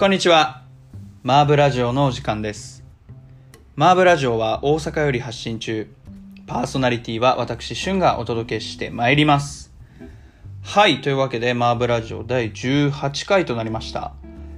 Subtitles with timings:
[0.00, 0.62] こんにちは。
[1.22, 2.82] マーブラジオのお時間です。
[3.76, 5.92] マーブラジオは大阪より発信中。
[6.46, 9.74] パーソナリティは私、シュンがお届けしてまいります。
[10.62, 11.02] はい。
[11.02, 14.14] というわけで、マーブラジオ第18回となりました。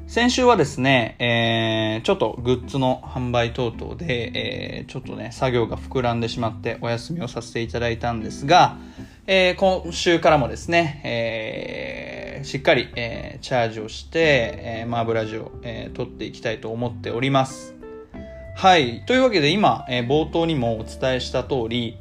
[0.07, 4.31] 先週はですね、えー、ちょっとグッズの販売等々で、
[4.79, 8.77] えー、ちょっとね、作業が膨らんでしまってお休みをさせていただいたんですが、
[9.25, 17.77] えー、今週からもですね、えー、しっかり、えー、チャージをして、えー、マーブラジオ、えー、撮っていきたいと思っております。
[18.57, 19.05] はい。
[19.07, 21.99] というわけで今、えー冒頭にもお伝えした通り、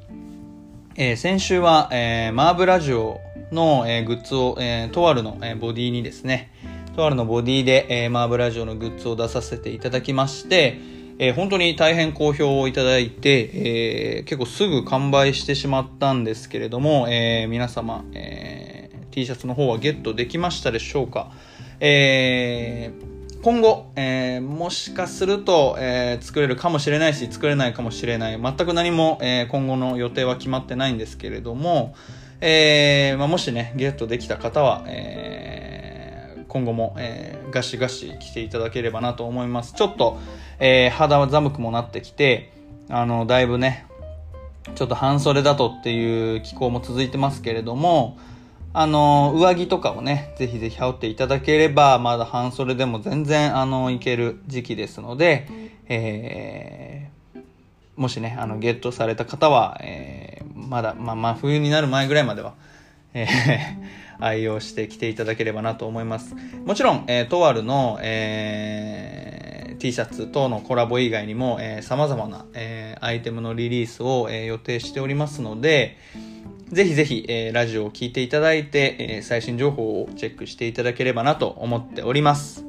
[0.95, 3.19] えー先週は、えーマーブラジオ
[3.51, 6.51] の、えーグッズを、えーとあるの、えーボディにですね、
[6.95, 10.79] とあるのボディで、えーマーブラジオのグッズを出させていただきまして、
[11.23, 21.31] えー本当に大変好評をいただいて、えー結構すぐ完売してしまったんですけれども、えー皆様、えー T シャツの方はゲットできましたでしょうか、
[21.79, 23.11] えー
[23.43, 28.39] 今後、えもしかすると、え作れるかもしれないし、作れないかもしれない。
[28.39, 31.95] 全く何も、え今後の予定は決まってないんですけれども、
[32.39, 35.70] えまあ、もしね、ゲットできた方は、えー
[36.51, 39.73] 今後も、えーガシガシ来ていただければなと思います。
[39.73, 40.19] ちょっと、
[40.59, 42.51] えー肌寒くもなってきて、
[42.89, 43.85] あの、だいぶね、
[44.75, 48.17] ちょっと半袖だとっていう気候も続いてますけれども、
[48.73, 55.47] あの、上着とかをね、ぜひぜひ羽織っていただければ、まだ半袖でも全然、あの、いける時期ですので、
[55.87, 57.41] えー
[57.95, 62.55] もしね、あの、ゲットされた方は、えーまだ、まあ、真冬になる前ぐらいまでは、
[63.13, 66.35] えー 愛用してきていただければなと思います。
[66.63, 75.97] もちろん、えー、とあるの、えー T シャツ等のコラボ以外にも、えー、様々な、えーアイテムのリリースを、えー予定しておりますので、
[76.71, 82.63] ぜひぜひ、えーラジオを聞いていただいて、えー最新情報をチェックしていただければなと思っております。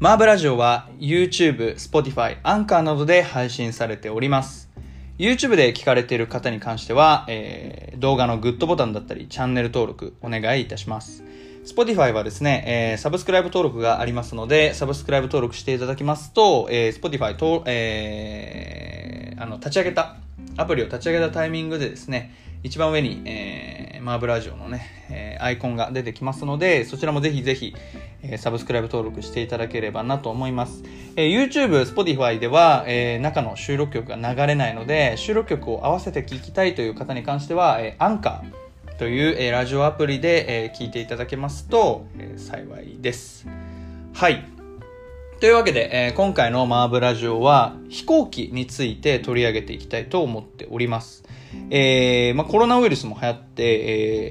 [0.00, 4.71] マーブラジオは YouTube、Spotify、アンカーなどで配信されております。
[5.22, 11.22] YouTube で聞かれている方に関しては、えー動画のグッドボタンだったり、チャンネル登録お願いいたします。
[11.64, 20.16] Spotify はですね、えーサブスクライブ登録がありますので、サブスクライブ登録していただきますと、えー Spotify と、えーあの、立ち上げた、
[20.56, 27.74] アプリを立ち上げたタイミングでですね、一番上に、えーマーブラジオのね、えーアイコンが出てきますので、そちらもぜひぜひ、
[28.22, 30.82] えーサブスクライブ登録していただければなと思います。
[31.16, 43.46] えー YouTube、Spotify では、えー中の収録曲が流れないので、収録曲を合わせて聴きたいという方に関しては、えーアンカーという、えーラジオアプリで、えー聞いていただけますと、えー幸いです。
[44.14, 44.61] はい。
[45.42, 51.24] というわけで、えー今回のマーブラジオは飛行機について取り上げていきたいと思っております。
[51.68, 53.64] えーまあ、コロナウイルスも流行って、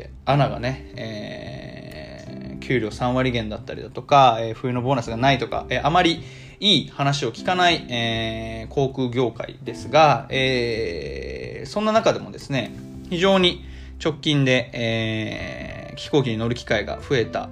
[0.05, 6.23] えー、アナがね、えー給料3割減だったりだとか、えー冬のボーナスがないとか、えーあまり
[6.61, 12.73] いい話を聞かない、えー航空業界ですが、えーそんな中でもですね、
[13.09, 13.65] 非常に
[14.01, 17.49] 直近で、えー飛行機に乗る機会が増えた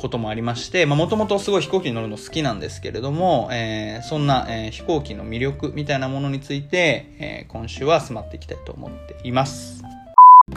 [0.00, 9.84] こともありまして、もともとすごい飛行機に乗るの好きなんですけれども、えーそんな、えー飛行機の魅力みたいなものについて、えー今週は迫っていきたいと思っています。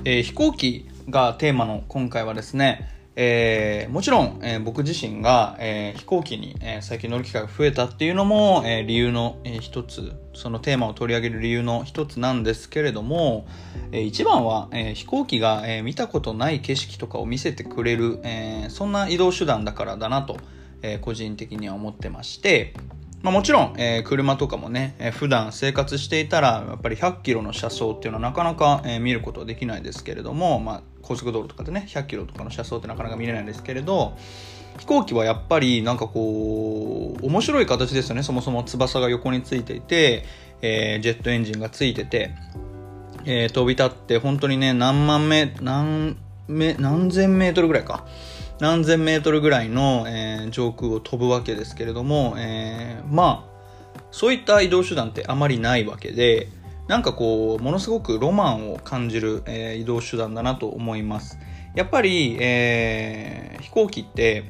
[0.06, 13.46] え飛行機がテーマの今回はですね、えーもちろん、えー僕自身が、えー飛行機に、え最近乗る機会が増えたっていうのも、え理由の、えー一つ、そのテーマを取り上げる理由の一つなんですけれども、
[13.92, 20.38] えー一番は、え飛行機が、え見たことない景色とかを見せてくれる、えそんな移動手段だからだなと、
[20.82, 22.74] え個人的には思ってまして、
[23.24, 34.18] まあ、もちろん、えー車とかもね、えー普段生活していたら、やっぱり100キロの車窓っていうのはなかなか、えー見ることはできないですけれども、まあ、高速道路とかでね、100キロとかの車窓ってなかなか見れないですけれど、
[34.78, 38.24] 飛行機はやっぱりなんかこう、面白い形ですよね。
[38.24, 40.26] そもそも翼が横についていて、
[40.62, 42.32] えージェットエンジンがついてて、
[43.24, 46.18] えー飛び立って本当にね、何万メ、何、
[46.50, 48.06] 何千メートルぐらいか。
[48.64, 56.48] 何千メートルぐらいの、えー上空を飛ぶわけですけれども、えーまあ、そういった移動手段ってあまりないわけで、
[56.88, 61.38] なんかこう、ものすごくロマンを感じる、えー移動手段だなと思います。
[61.76, 64.46] やっぱり、え飛行機って、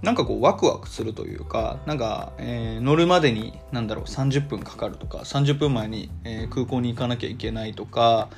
[0.00, 8.28] なんかこうワクワクするというか、なんか、えー乗るまでに、なんだろう、30分かかるとか、30分前に、えー空港に行かなきゃいけないとか、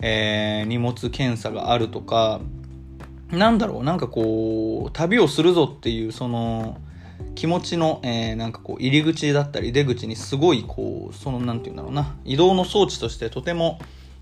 [0.00, 2.40] えー荷物検査があるとか、
[3.30, 6.78] なんだろう、なんかこう、旅をするぞっていう、その、
[7.34, 13.78] 気持ちの、えーなんかこう、入り口だったり出口にすごい、こう、その、なんていうんだろうな、移動の装置としてとても、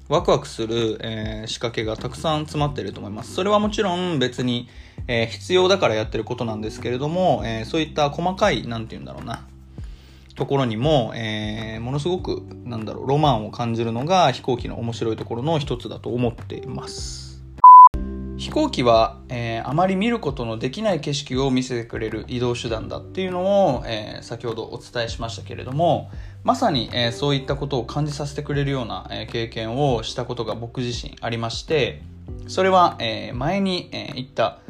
[0.09, 3.35] ワクワクする、えー、仕掛けがたくさん詰まっていると思います。
[3.35, 4.69] それはもちろん別に、
[5.09, 9.45] えー、必要だからやってることなんですけれども、えー、そういった細かい、なんて言うんだろうな、
[10.37, 17.36] ところにも、えー、ものすごく、なんだろう、ロマンを感じるのが飛行機の面白いところの一つだと思っています。
[18.57, 26.11] 飛行機は、えー、あまり見ることのできない景色を見せてくれる移動手段だっていうのを、えー、先ほどお伝えしましたけれども
[26.43, 32.01] まさに、えー、そういったことを感じさせてくれるような、え経験をしたことが僕自身ありまして
[32.49, 34.61] それは、え前に、え行った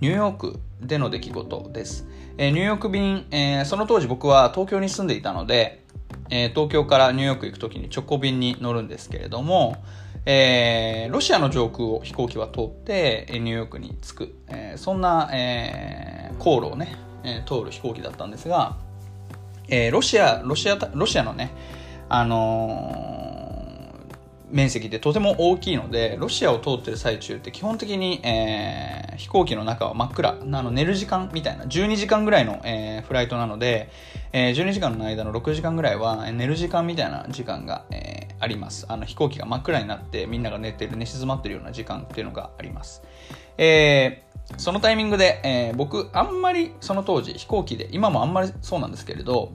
[0.00, 2.08] ニューヨークでの出来事です、
[2.38, 5.84] えニューヨーク便、えその当時僕は東京に住んでいたので、
[6.30, 9.76] え東京からニューヨーク行く時に直行便に乗るんですけれども
[10.30, 16.98] えー、ロシアの上空を飛行機は通ってニューヨークに着く、えー、そんな、えー、航路をね、
[17.46, 18.76] 通る飛行機だったんですが、
[19.68, 21.50] えロシアロシアロシアのね、
[22.10, 23.94] あの
[24.50, 30.38] 面積ってとても大きいのでロシアを通ってる最中って基本的に、え飛行機の中は真っ暗。
[30.40, 33.90] あの寝る時間みたいな12時間ぐらいの、えフライトなので、
[34.32, 38.86] え12時間の間の6時間ぐらいは寝る時間みたいな時間が、えあります。
[38.88, 43.02] あの飛行機が真っ暗になってみんなが寝てる寝静まってるような時間っていうのがあります、
[43.56, 49.52] えー、そのタイミングで、えー、僕あんまりその当時飛行機で今もあんまりそうなんですけれど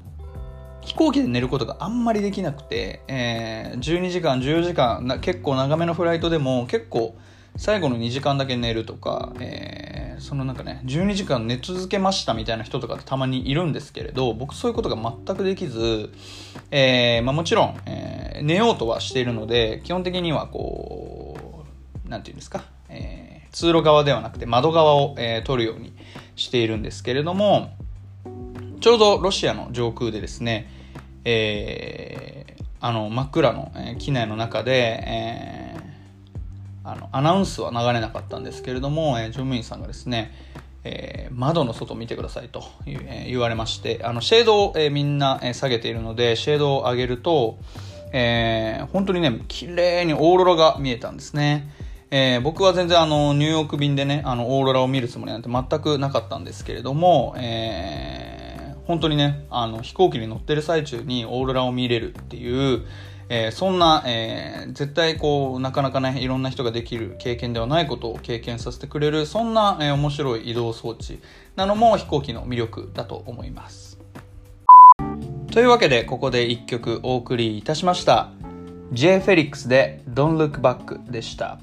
[0.82, 7.16] 飛行機で寝ることがあんまりできなくて、えー、12時間14時間な結構長めのフライトでも結構
[7.56, 16.12] 最後の2時間だけ寝るとか、えー、そのなんかね12時間寝続けましたみたいな人とかたまにいるんですけれど僕そういうことが全くできず、
[16.72, 21.64] えーまあ、もちろん、えー、寝ようとはしているので基本的にはこ
[22.06, 25.94] うなんていうんですか、えー、通路側ではなくて窓側を、えー、取るように
[26.36, 27.72] しているんですけれども
[28.82, 30.70] ちょうどロシアの上空でですね、
[31.24, 35.63] えー、あの真っ暗の、えー、機内の中で、えー
[36.84, 40.32] あのアナウンスは流れなかったんですけれども、えー、乗務員さんがですね、
[40.84, 47.58] えー、窓の外見てくださいと、えー、言われましてあのシェードを、えー、みんな、え、下げているのでシェードを上げると、
[48.12, 51.70] えー、本当にね綺麗にオーロラが見えたんですね、
[52.12, 62.86] えー、僕は全然あのニューヨーク便でねあのオーロラを見るつもりなんて全くなかったんですけれども、えー、本当にねあの飛行機に乗ってる最中にオーロラを見れるっていう
[63.36, 71.20] えー、そんな、えー、絶対こうなかなかねいろんな人ができる経験ではないことを経験させてくれるそんな、えー、面白い移動装置
[71.56, 74.00] なのも飛行機の魅力だと思います
[75.52, 78.30] というわけでここで1曲お送りいたしました
[78.92, 79.20] J.
[79.20, 81.58] フェリックスで Don't Look Back でした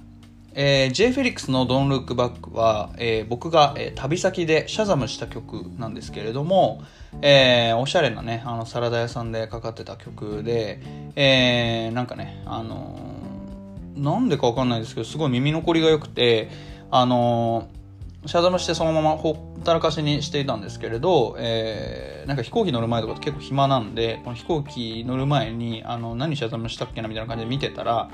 [0.55, 1.12] えー、J.
[1.12, 6.82] フェリックスの Don't Look Back は、えー、僕が、えー、旅先でシャザムした曲なんですけれども、
[7.23, 10.81] えー、おしゃれなね、あの、サラダ屋さんでかかってた曲で、
[11.14, 16.50] えー、なんかね、あのー、なんでかわかんないですけど、すごい耳残りが良くて、
[16.91, 28.11] あのー、シャザムしてそのままほったらかしにしていたんですけれど、えー、なんか飛行機乗る前とかって結構暇なんで、この飛行機乗る前に、あの、何シャザムしたっけなみたいな感じで見てたら、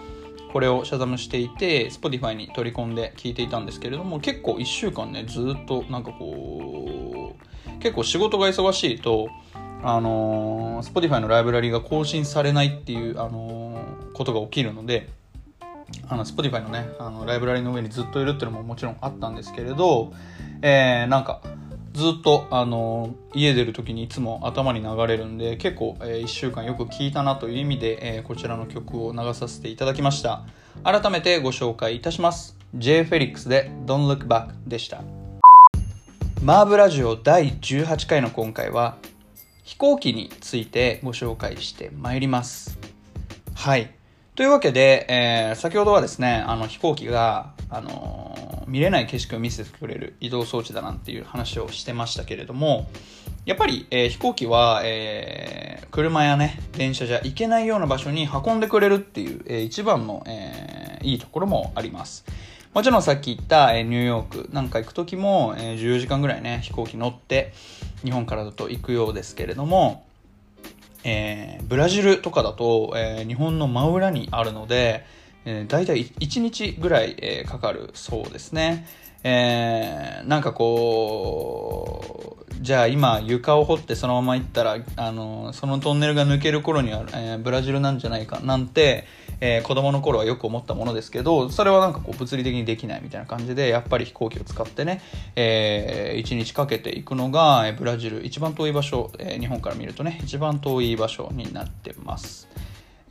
[0.56, 9.28] これをシャザムしていて Spotify に取り込んで聴いていたんですけれども結構1週間ねずっとなんかこう結構仕事が忙しいと
[9.82, 15.10] あのー、Spotify のライブラリが更新されないっていう、あのー、ことが起きるので
[16.08, 20.14] あの Spotify のねあのライブラリの上にずっといるっていうのももちろんあったんですけれど、
[20.62, 21.42] えー、なんか
[21.96, 30.44] ずっと、あの家出る時にいつも頭に流れるんで結構、えー、1週間よく聴いたなという意味で、えー、こちらの曲を流させていただきました。
[30.84, 32.54] 改めてご紹介いたします。
[32.74, 33.04] J.
[33.04, 35.00] フェリックスで Don't Look Back でした。
[36.42, 38.98] マーブラジオ第18回の今回は
[39.64, 42.78] 飛行機についてご紹介してまいります。
[43.54, 43.90] はい。
[44.34, 52.88] というわけで、えー、先ほどはですねあの飛行機があの見れない景色を見せてくれる移動装置だなんていう話をしてましたけれども、
[53.44, 62.24] やっぱり、えー、飛行機は、えー、車やね、電車じゃ行けないような場所に運んでくれるっていう、えー、一番の、えいいところもあります。
[62.74, 67.52] もちろんさっき言った、えニューヨークなんか行く時も、え14時間ぐらいね、飛行機乗って
[68.04, 70.04] 日本からだと行くようですけれども、
[71.04, 75.06] えブラジルとかだと、え日本の真裏にあるので、
[75.46, 78.86] えー、大体1日ぐらい、えー、かかるそうですね。
[79.22, 89.04] えー、なんかこう、じゃあ今床を掘ってそのまま行ったら、あの、そのトンネルが抜ける頃には、えー、ブラジルなんじゃないかなんて、
[89.40, 95.00] えー、子供の頃はよく思ったものですけど、それはなんかこう物理的にできないみたいな感じで、やっぱり飛行機を使ってね、
[95.36, 102.48] えー、1日かけていくのが、ブラジル一番遠い場所、えー、日本から見るとね、一番遠い場所になってます。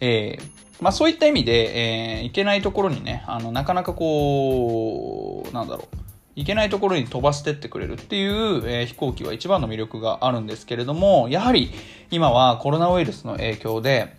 [0.05, 0.43] えー、
[0.81, 5.97] まあそういった意味で、えー、行けないところにね、あの、なかなかこう、なんだろう、
[6.35, 11.71] 行けないところに飛ばしてってくれるっていう、えー、飛行機は一番の魅力があるんですけれども、やはり
[12.12, 14.15] 今はコロナウイルスの影響で、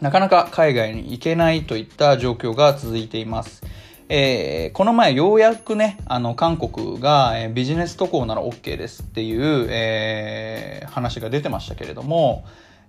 [0.00, 3.62] なかなか海外に行けないといった状況が続いています。
[4.10, 12.44] えー、この前ようやくね、あの、韓国が、えー、ビジネス渡航なら OK ですっていう、えー、話が出てましたけれども、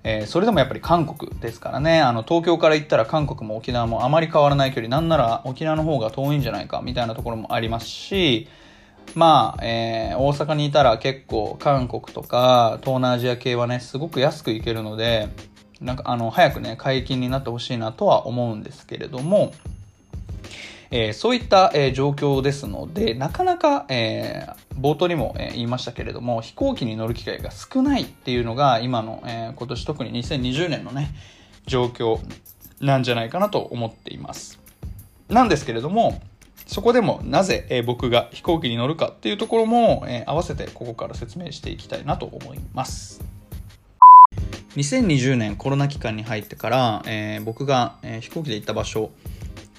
[0.07, 8.47] えー、それでもやっぱり韓国ですからね、あの、東京から行ったら韓国も沖縄もあまり変わらない距離、なんなら沖縄の方が遠いんじゃないかみたいなところもありますし、
[9.15, 15.27] まあ、えー、大阪にいたら結構韓国とか東南アジア系はね、すごく安く行けるので、
[15.81, 19.53] なんかあの、早くね、解禁になってほしいなとは思うんですけれども、
[20.91, 31.13] えー、そういった、えー、状況ですので、なかなか、えー、冒頭にも、え言いましたけれども、飛行機に乗る機会が少ないっていうのが、今の、え今年特に2020年のね、
[31.65, 32.19] 状況
[32.79, 34.59] なんじゃないかなと思っています。
[35.29, 36.21] なんですけれども、
[36.67, 43.23] そこでもなぜ、え僕が飛行機に乗るかっていうところも、え合わせてここから説明していきたいなと思います。
[44.75, 49.11] 2020年コロナ期間に入ってから、えー、僕が、えー、飛行機で行った場所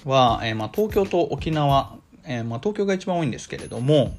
[0.05, 4.15] は、えー、まあ、東京と沖縄、えまあ、東京が一番多いんですけれども、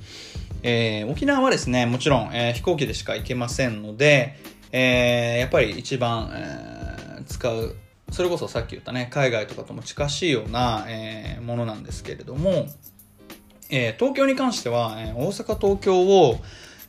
[0.63, 4.37] え沖縄はですね、もちろん、え飛行機でしか行けませんので、
[4.73, 7.77] えやっぱり一番、え使う、
[8.11, 12.67] それこそさっき言ったね、海外とかとも近しいような、えものなんですけれども、
[13.71, 16.41] え東京に関しては、え大阪、東京を、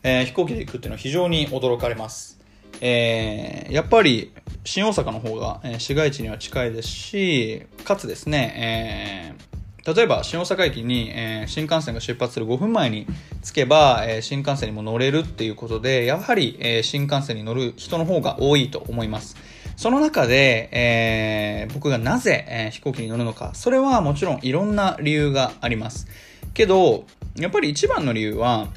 [0.01, 2.38] え飛行機で行くっていうのは非常に驚かれます。
[2.81, 4.31] えー、やっぱり
[4.63, 13.07] 新大阪の方が、えー、市街地には近いですし、かつですね、えー、例えば新大阪駅に、えー、新幹線が出発する5分前に
[13.43, 19.35] 着けば、えー、新幹線にも乗れるっていうことで、やはり、えー、新幹線に乗る人の方が多いと思います。
[19.75, 26.07] その中で、えー、僕がなぜ、えー、飛行機に乗るのか、それはもちろんいろんな理由があります。
[26.53, 27.05] けど、
[27.37, 28.67] やっぱり一番の理由は、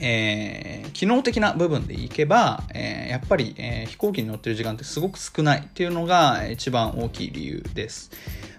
[0.00, 8.10] えー、機能的な部分でいけば、えー、やっぱり、えー、飛行機に乗ってる時間ってすごく少ないっていうのが一番大きい理由です。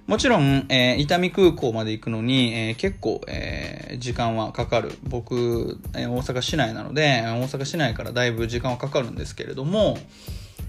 [0.07, 4.91] もちろん、え、伊丹空港まで行くのに、え、結構、え、時間はかかる。
[5.03, 9.98] 僕、え、大阪市内なので、大阪市内からだいぶ時間はかかるんですけれども、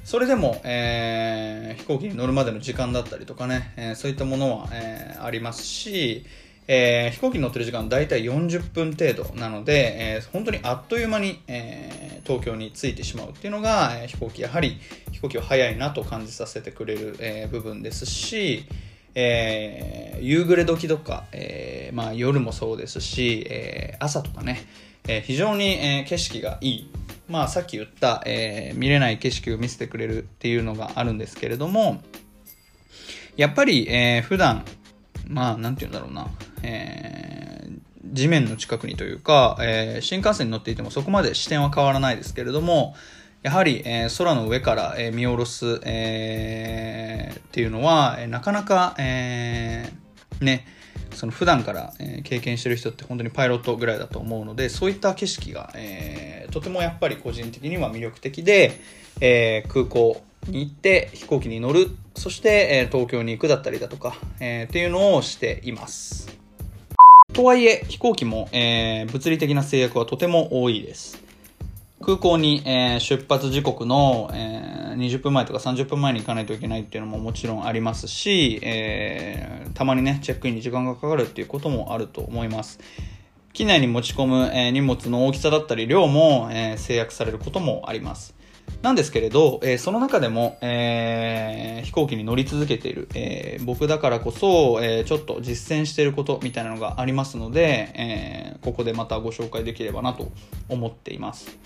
[0.04, 6.24] それでも、え、飛行機に乗るまでの時間だったりとかね、え、そういったものは、え、ありますし、
[6.68, 14.78] えー、飛行機に乗ってる時間大体40分程度なので、えー、本当にあっという間に、えー、東京に着いてしまうっていうのが、え飛行機やはり
[15.10, 18.64] 飛行機は早いなと感じさせてくれる、え部分ですし、
[19.14, 24.64] え夕暮れ時とか、えまあ、夜もそうですし、え朝とかね、
[25.08, 26.90] え非常に、え景色がいい。
[27.28, 32.02] まあ、さっき言った、え見れない景色を見せてくれるっていうのがあるんですけれども
[33.36, 34.64] やっぱり、えー、普段
[35.28, 36.26] まあ、なんて言うんだろうな、
[36.62, 37.80] えー、
[38.12, 42.94] 地面の近くにというか、えー、新幹線に乗っていてもそこまで視点は変わらないですけれども、
[43.42, 50.66] やはり、えー、空の上から、えー、見下ろす、えー、っていうのは、えー、なかなか、えー、ね、
[51.14, 58.80] その普段から、えー、経験してる人って本当にパイロットぐらいだと思うので、そういった景色が、えー、とてもやっぱり個人的には魅力的で、
[59.20, 66.41] えー、空港に行って飛行機に乗るそして、え東京に行くだったりだとか、えー、っていうのをしています。
[67.32, 71.18] とはいえ、飛行機も、えー、物理的な制約はとても多いです。
[72.02, 82.80] 空港に、えー、出発時刻の、えー、20分前とか30分前に行かないといけないっていうのももちろんありますし、えー、たまにね、チェックインに時間がかかるっていうこともあると思います。
[83.54, 88.34] 機内に持ち込む、え荷物の大きさだったり量も、え制約されることもあります。
[88.82, 100.32] なんですけれど、えー、その中でも、えー、飛行機に乗り続けている、えー、僕だからこそ、えちょっと実践していることみたいなのがありますので、えここでまたご紹介できればなと
[100.68, 101.56] 思っています。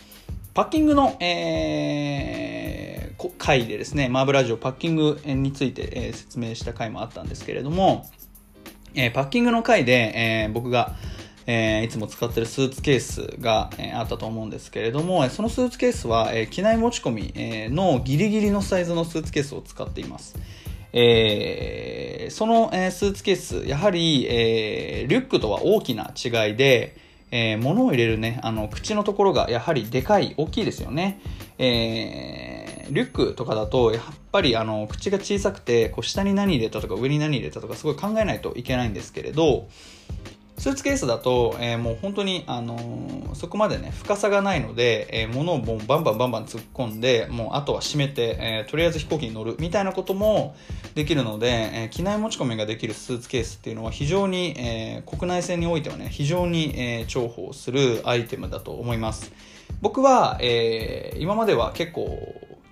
[0.52, 8.06] パッキングの、えー、回でですね、マーブラジオパッキングについて、え説明した回もあったんですけれども、
[8.94, 10.12] えパッキングの回で、
[10.46, 10.96] え僕が、
[11.46, 20.36] えー、いつも使ってるスーツケースが、えー、あったと思うんですけれども、そのスーツケースは、えー、機内持ち込み、えー、のギリギリのサイズのスーツケースを使っています。
[20.92, 26.96] えー、その、えー、スーツケース、やはり、えー、リュックとは大きな違いで、
[27.30, 31.20] えー、物を入れるね、あの、口のところがやはりでかい、大きいですよね。
[31.58, 39.68] えー、リュックとかだと、やっぱりあの、口が小さくて、こう下に何入れたとか上に何入れたとかすごい考えないといけないんですけれど、
[40.58, 50.56] スーツケースだと、えー、もう本当に、あのー、そこまでね、深さがないので、えー、物をもうバンバンバンバン突っ込んで、もうあとは閉めて、えー、とりあえず飛行機に乗るみたいなことも
[50.94, 59.32] できるので、えー、機内持ち込みができるスーツケースっていうのは非常に、えー、国内線においてはね、非常に、えー、重宝するアイテムだと思います。
[59.82, 62.18] 僕は、えー、今までは結構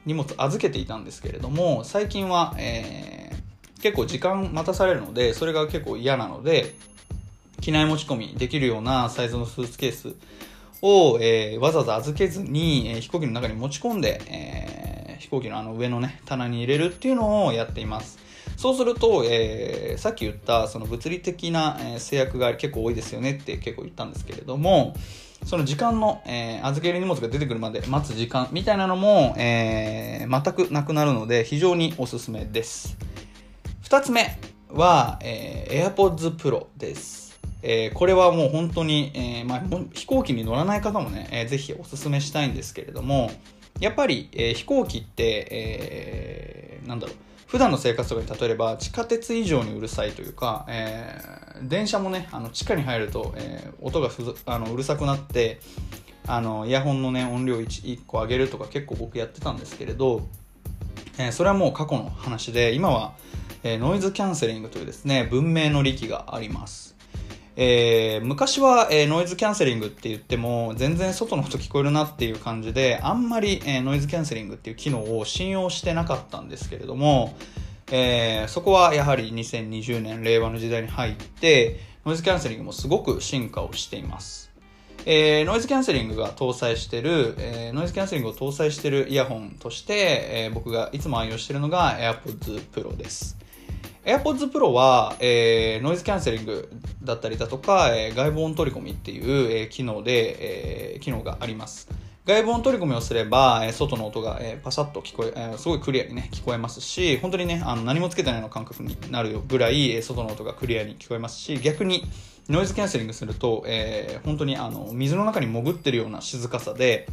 [0.07, 6.75] 荷物預けていたんですけれども、最近は、えー、結構時間待たされるので、それが結構嫌なので、
[7.65, 10.15] 機内持ち込みできるようなサイズのスーツケース
[10.83, 18.19] を、えー、わざわざ預けずに、えー、飛行機の中に持ち込んで、えー、飛行機のあの上のね、棚に入れるっていうのをやっています。
[18.59, 24.95] そうすると、えー、さっき言ったその物理的な、え制約が結構多いですよねって結構言ったんですけれども、
[25.47, 32.99] その時間の、えー、預け入れ荷物が出てくるまで待つ時間みたいなのも、えー、全くなくなるので非常におすすめです。
[33.81, 37.34] 二つ目は、えー、AirPods Pro です。
[37.67, 39.63] えー、これはもう本当に、えー、まあ、
[39.95, 43.31] 飛行機に乗らない方もね、えー、ぜひお勧めしたいんですけれども、
[43.81, 47.17] やっぱり、えー、飛行機って、えー、なんだろう、
[47.47, 55.61] 普段の生活とかに例えば地下鉄以上にうるさいというか、えー、電車もね、あの地下に入ると、えー、音がふあのうるさくなって、
[56.27, 60.29] あのイヤホンのね、音量 1, 1個上げるとか結構僕やってたんですけれど、
[61.17, 63.15] えー、それはもう過去の話で、今は、
[63.63, 66.94] え、ノイズキャンセリングというですね、文明の利器があります。
[67.57, 77.37] えー、昔は、えー、ノイズキャンセリングって言っても全然外の音聞こえるなっていう感じであんまり、えー、ノイズキャンセリングっていう機能を信用してなかったんですけれども、
[77.93, 84.53] えー、そこはやはり2020年令和の時代に入ってノイズキャンセリングもすごく進化をしています。
[85.07, 93.37] えー、ノイズキャンセリングが搭載してる、えー、ノイズキャンセリングを搭載してるイヤホンとして、えー、僕がいつも愛用してるのが AirPods Pro です。
[94.05, 96.71] AirPods Pro は、えー、ノイズキャンセリング
[97.03, 101.89] だったりだとか、えー、外部音取り込みっていう、えー、機能で、えー、機能があります。
[102.27, 112.05] 外部音取り込みをすれば、えー、外の音が、えー、パシャッと聞こえ、えー、すごいクリアにね、聞こえますし、本当にね、あの何もつけてないの感覚になるぐらい、えー、外の音がクリアに聞こえますし、逆に
[112.51, 117.09] ノイズキャンセリングすると、えー、本当にあの水の中に潜ってるような静かさで、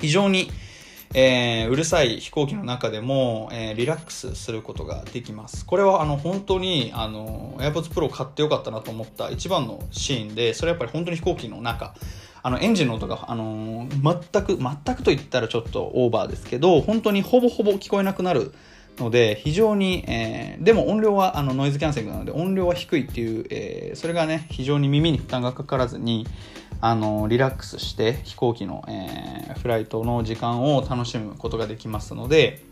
[0.00, 0.50] 非常に、
[1.20, 5.66] えー、うるさい飛行機の中でも、えー、リラックスすることができます。
[5.66, 11.92] これはあの本当にあの AirPods Pro 買ってよかったなと思った一番のシーンで、それはやっぱり本当に飛行機の中、
[12.40, 18.54] あのエンジンの音が、あのー、全く、全くと言ったらちょっとオーバーですけど、本当にほぼほぼ聞こえなくなる
[18.98, 26.28] ので、非常に、えー、でも音量はあのノイズキャンセリングなので音量は低いっていう、えー、それがね、非常に耳に負担がかからずに、
[26.80, 32.62] あのリラックスして飛行機の、えー、フライトの時間を楽しむことができますので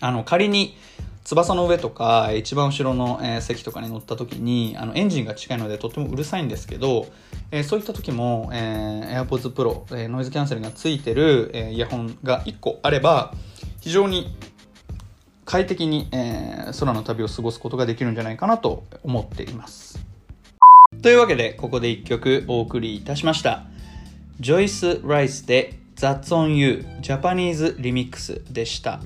[0.00, 0.76] あの仮に
[1.24, 7.06] 翼の上とか一番後ろの、えー、席とかに乗った時にあのエンジンが近いのでとってもうるさいんですけど、
[7.50, 13.34] えー、そういった時も、えー、AirPods Pro、えー、ノイズキャンセルがついてる、えー、イヤホンが1個あれば
[13.80, 14.36] 非常に
[15.44, 20.15] 快適に、えー、空の旅を過ごすことができるんじゃないかなと思っています。
[21.06, 23.62] というわけで、ここで一曲お送りいたしました。
[24.40, 28.98] ジョイス・ライスで That's on You ジャパニーズリミックスでした。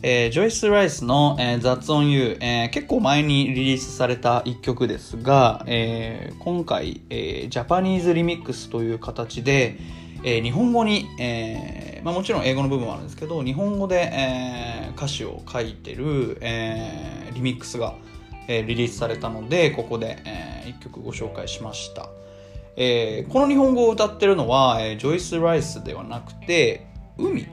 [0.00, 9.76] えー、ジョイス・ライスの、えー、That's on You、えー、結構前にリリースされた一曲ですが、えー、今回、えー、ジャパニーズリミックスという形で、
[10.24, 17.94] えー、日本語に、えーまあ、もちろん英語の部分はあるんですけど、日本語で、えー、歌詞を書いてる、えー、リミックスが、
[18.50, 22.08] え、リリースされたので、ここで、え、1曲ご紹介しました。
[22.76, 26.86] え、この日本語を歌ってるのは、え、ジョイス・ライスではなくて、
[27.16, 27.46] 海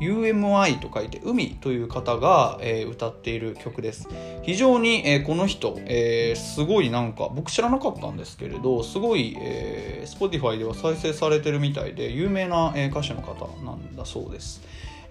[0.00, 4.08] UMI と書いて海という方が、え、歌っている曲です。
[4.42, 14.60] 非常に、え、この人、え、すごいなんか、僕知らなかったんですけれど、すごい、え、Spotify では再生されてるみたいで、有名な、え、歌手の方なんだそうです。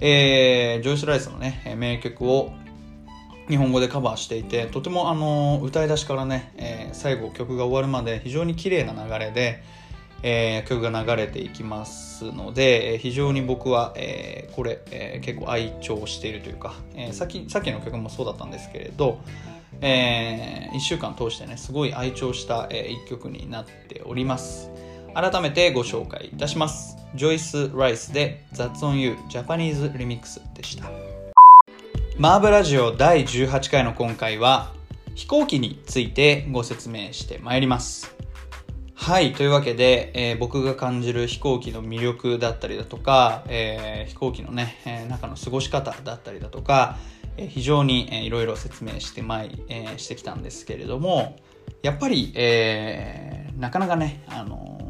[0.01, 2.51] えー、ジョイス・ライスのね、名曲を
[3.47, 9.63] 日本語でカバーしていてとてもあの歌い出しからね、えー、最後曲が終わるまで非常に綺麗な流れで、
[10.23, 19.19] えー、曲が流れていきますので、えー、非常に僕は、え、これ、え、結構愛聴しているというか、え、さっきさっきの曲もそうだったんですけれど、
[19.81, 24.69] え、1週間通してねすごい愛聴した、え、1曲になっております。
[25.13, 26.97] 改めてご紹介いたします。
[27.15, 31.10] ジョイス・ライスで That's on You Japanese Remix でした。
[32.17, 34.73] マーブラジオ第18回の今回は
[35.15, 38.13] 飛行機についてご説明してまいります。
[38.93, 39.33] はい。
[39.33, 46.97] というわけで、えー、僕が感じる飛行機の魅力だったりだとか、えー、飛行機のね、えー、中の過ごし方だったりだとか、
[47.37, 51.37] え非常に、えー、いろいろ説明してまい、えしてきたんですけれども、
[51.81, 54.81] やっぱり、え、なかなかね、あの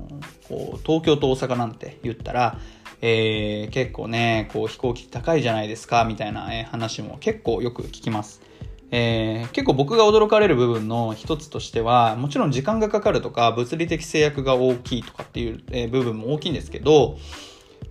[0.50, 2.60] こう東京と大阪なんて言ったら、
[3.02, 8.42] えー、結構ね、こう飛行機高いじゃないですか、みたいな、え話も結構よく聞きます。
[8.92, 17.18] えー、結構僕が驚かれる部分の一つとしては、もちろん時間がかかるとか、物理的制約が大きいとかっていう、え部分も大きいんですけど、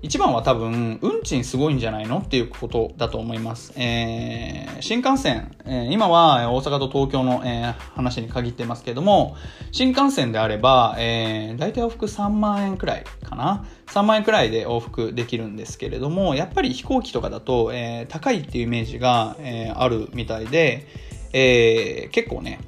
[0.02, 3.72] 一番は多分、運賃すごいんじゃないのっていうことだと思います。
[3.76, 9.36] えー、新幹線、えー、今は大阪と東京の、えー、話に限ってますけども、
[9.72, 13.66] 新幹線であれば、えー、大体往復3万円くらいかな。
[13.88, 20.86] 3万円くらいで往復できるんですけれども、やっぱり飛行機とかだと、えー、高いっていうイメージが、えー、あるみたいで、
[21.34, 22.58] えー、結構ね、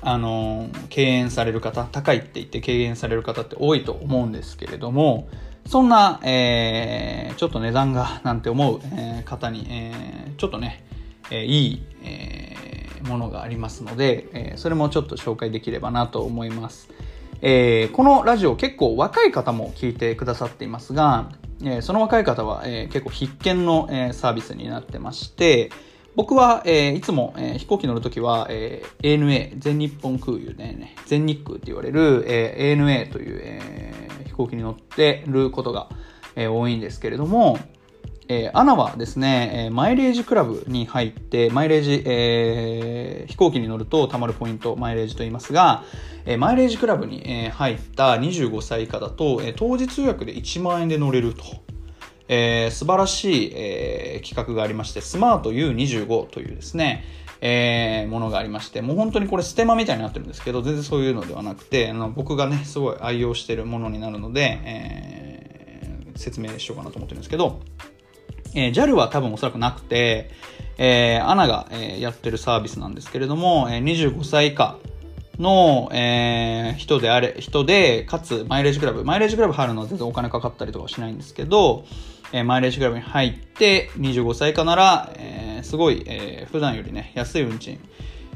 [0.00, 5.28] あの敬遠される方、高いって言って敬遠される方って多いと思うんですけれども、
[5.66, 10.84] そんな、えー、ちょっと値段がなんて思う、えー、方に、えー、ちょっとね、
[11.30, 16.88] えー、いい、えー、ものがありますので、えー、それもちょっと紹介できればなと思います。
[17.40, 21.30] えー、このラジオ結構若い方も聞いてくださっていますが、
[21.62, 25.70] えー、その若い方は、えー、結構必見の、えー、サービスになってまして、
[26.16, 35.88] 僕は、えー、いつも、えー、飛行機乗るときは、えー、ANA、全日本空輸でね、全日空って言われる、えー、ANA という、えー、飛行機に乗ってることが、
[36.36, 37.58] えー、多いんですけれども、
[38.28, 45.84] えー、アナはですね、えマイレージクラブに入って、マイレージ、えー、飛行機に乗ると貯まるポイント、マイレージと言いますが、
[46.24, 51.63] えー、マイレージクラブに、えー、入った25歳以下だと、えー、当日予約で1万円で乗れると。
[52.28, 57.04] えー、素晴らしい、えー、企画がありまして、スマート U25 というですね、
[57.40, 67.60] えー、ものがありまして、もう本当にこれステマみたいになってるんですけど、全然そういうのではなくて、あの僕がね、すごい愛用しているものになるので、えー、説明しようかなと思ってるんですけど、
[68.54, 70.30] えー、JAL は多分おそらくなくて、
[70.78, 74.78] えー、ANA が、えー、やってるサービスなんですけれども、えー、25歳以下
[75.38, 79.04] の、えー、人であれ、人で、かつ、マイレージクラブ。
[79.04, 81.84] マイレージクラブ入るのは全然お金かかったりとかしないんですけど、
[82.34, 87.78] えー、マイレージクラブに入って、25歳以下なら、えー、すごい、えー、普段よりね、安い運賃。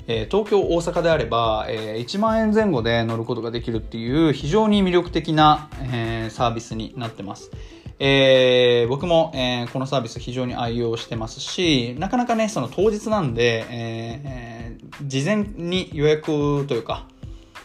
[0.07, 7.51] え、東京、大阪であれば、え、1万円前後で乗ることができるっていう非常に魅力的な、え、サービスになってます。
[7.99, 17.09] えー、僕も、えー、このサービス非常に愛用してますし、なかなかね、その当日なんで、えー、事前に予約というか、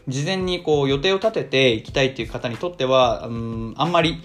[0.07, 4.17] 事前にこう予定を立てて行きたいっていう方にとっては、うん、あんまり、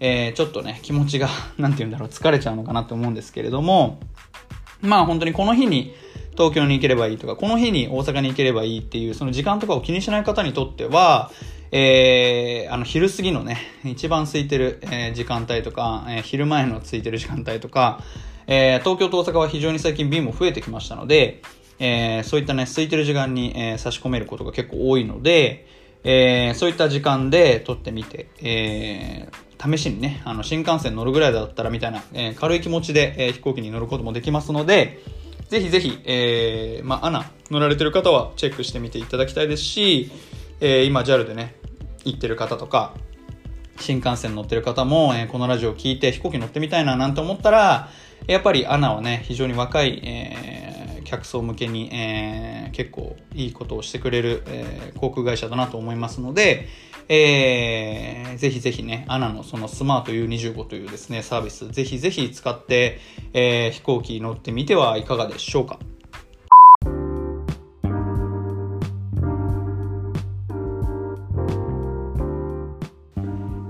[0.00, 1.28] えー、ちょっとね、気持ちが、
[1.58, 3.98] なんて言うんだろう、疲れちゃうのかなと思うんですけれども、
[4.80, 5.94] まあ本当にこの日に
[6.32, 11.30] 東京に行ければいいとか、この日に大阪に行ければいいっていう、その時間とかを気にしない方にとっては、
[11.72, 18.00] えー、あの、昼過ぎのね、一番空いてる、えー、時間帯とか、えー、昼前の空いてる時間帯とか、
[18.46, 21.42] えー、東京と大阪は非常に最近便も増えてきましたので、
[21.78, 25.66] えー、そういったね、空いてる時間に、えー、差し込めることが結構多いので、
[26.04, 35.02] えー、そういった時間で撮ってみて、えー、試しにね、あの、新幹線乗るぐらいだったらみたいな、えー、軽い気持ちで、えー、飛行機に乗ることもできますので、
[35.48, 40.10] ぜひぜひ、えー、まあ、アナ乗られてる方はチェックしてみていただきたいですし、
[40.60, 41.54] えー、今 JAL でね、
[42.04, 42.94] 行ってる方とか、
[43.78, 47.88] 新幹線乗ってる方も、えー、このラジオを聞いて飛行機乗ってみたいななんて思ったら、
[48.26, 56.68] やっぱりアナはね、非常に若い、えー、客層向けに、えー、結構いいことをしてくれる、えー、航空会社だなと思いますので、
[57.08, 62.98] えー、ぜひぜひね、アナのそのスマート U25 というですね、サービス、ぜひぜひ使って、
[63.32, 65.78] えー、飛行機に乗ってみてはいかがでしょうか。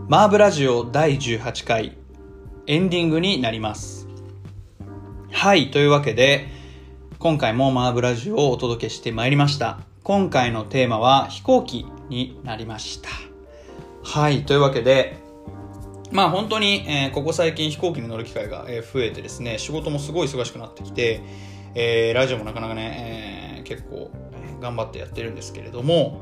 [0.09, 1.97] マーブラジオ第18回
[2.69, 4.07] エンディングになります。
[5.33, 6.47] はい、というわけで
[7.19, 9.81] 今回もマーブラジオをお届けしてまいりました。
[10.05, 13.09] 今回のテーマは飛行機になりました。
[14.03, 15.17] はい、というわけで
[16.13, 21.21] まあ本当に、えー、ここ最近飛行機に乗る機会が、え、増えてですね、仕事もすごい忙しくなってきて、
[21.75, 24.11] えー、ラジオもなかなかね、え結構、
[24.61, 26.21] 頑張ってやってるんですけれども、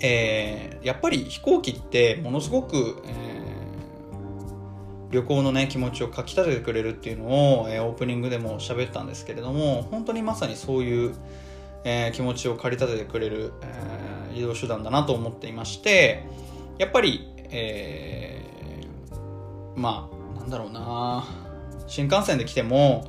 [0.00, 3.42] え、やっぱり飛行機ってものすごく、え、
[5.12, 11.14] 旅行のね気持ちをかきたててくれるっていうのを、え、オープニングでも喋ったんですけれども本当にまさにそういう、
[11.84, 16.24] え、気持ちを駆り立ててくれる、えー、移動手段だなと思っていまして
[16.78, 21.24] やっぱり、えー、まあなんだろうな
[21.86, 23.08] 新幹線で来ても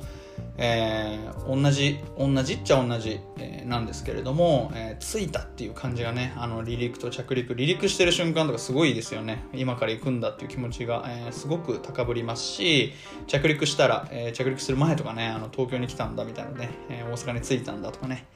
[0.56, 9.44] えー、同じ同じっちゃ同じ、えー、なんですけれども、えー、着いたっていう感じがねあの離陸と着陸離陸してる瞬間とかすごいですよね。
[9.52, 12.92] 今から行くんだっていう気持ちが、えー、すごく高ぶりますし
[13.26, 18.26] 着陸したら、えー、着陸する前とかねあの東京に来たんだみたいなね、えー、大阪に着いたんだとかね。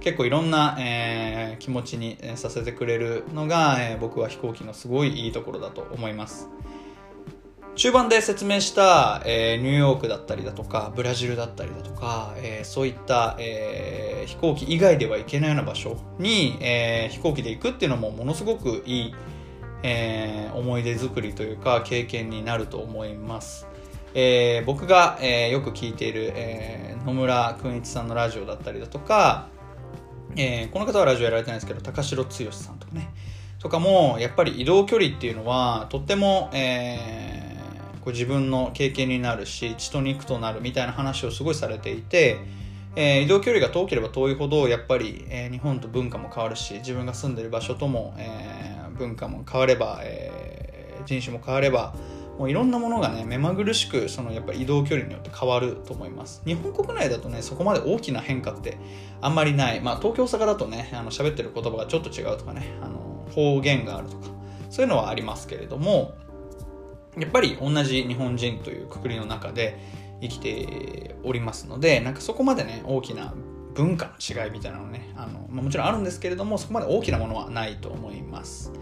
[0.00, 6.48] 結構いろんな、えー、気持ちにさせてくれるのが、えー、僕は飛行機のすごいいいところだと思います。
[7.78, 19.14] 中盤で説明した、えー、ニューヨークだったりだとかブラジルだったりだとか、えー、そういった、えー、飛行機以外では行けないような場所に、え飛行機で行くっていうのもものすごくいい、
[19.84, 23.68] え思い出作りというか経験になると思います。
[24.12, 29.46] え僕が、えよく聞いている、え野村くんいちさんのラジオだったりだとか、
[30.34, 33.08] えこの方はラジオやられてないですけど高城剛さんとかね
[33.60, 37.37] とかもやっぱり移動距離っていうのはとっても、えー
[38.08, 42.38] こう自分の経験になるし血と肉となるみたいな話をすごいされていて、
[42.96, 51.94] えー、移動距離が遠ければ遠いほどやっぱり、えー、日本と文化も変わるし自分が住んでる場所とも、えー、文化も変われば、え人種も変われば
[52.38, 56.40] もういろんなものがね目まぐるしくそのやっぱ移動距離によって変わると思います。
[56.46, 58.78] 日本国内だとねそこまで大きな変化って
[59.20, 59.82] あんまりない。
[59.82, 64.28] まあ東京大阪だとねあの喋ってる言葉がちょっと違うとかねあの方言があるとか
[64.70, 66.14] そういうのはありますけれども
[67.20, 69.78] やっぱり同じ日本人というくくりの中で
[70.20, 73.34] 生きておりますのでなんかそこまでね大きな
[73.74, 78.72] 文化の違いみたいなのねあの、まあ、もちろんあるんですけれどもそこまで大きなものはないと思います。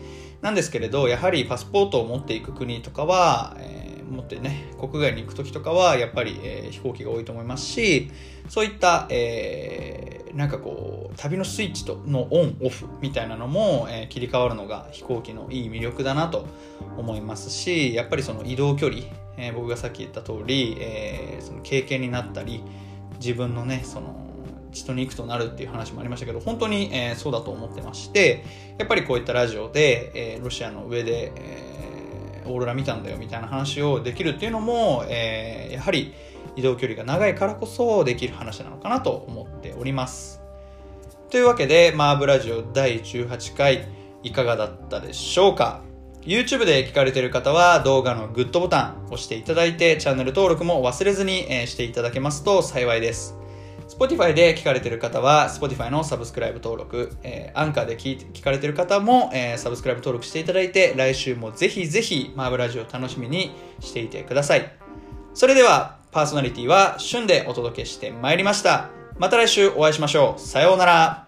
[0.41, 8.11] なんですけれどやはりパスポートを持っていく国とかは、えー、持ってね国外に行く時とかはやっぱり、えー、飛行機が多いと思いますし
[8.49, 16.47] そういった、えー、なんかこう旅のスイッチとのオンオフみたいなのも、えー、切り替わるのが飛行機のいい魅力だなと
[16.99, 19.03] 思いますしやっぱりその移動距離、
[19.39, 22.63] えー、僕がさっき言った通り、えー、その経験になったり
[23.19, 24.27] 自分のねその
[24.73, 28.45] 血と肉となるっていう話もありましたけど本当に、え、そうだと思ってまして
[28.77, 36.13] やっぱりこういったラジオで、え、ロシアの上で、え、オーロラ見たんだよみたいな話をできるっていうのも、え、やはり
[36.55, 40.43] 移動距離が長いからこそできる話なのかなと思っております。
[41.31, 43.89] というわけでマーブラジオ第18回
[44.23, 45.83] いかがだったでしょうか
[46.23, 53.37] ？YouTube で聞かれている方は動画のグッドボタン押していただいてチャンネル登録も忘れずにしていただけますと幸いです。
[53.89, 64.77] Spotify で聞かれている方は Spotify のサブスクライブ登録、えー、アンカーで聞聞かれている方も、え、サブスクライブ登録していただいて来週もぜひぜひマーブラジオ楽しみにしていてください。
[65.35, 68.89] それではパーソナリティは旬でお届けしてまいりました。
[69.19, 70.41] また来週お会いしましょう。
[70.41, 71.26] さようなら。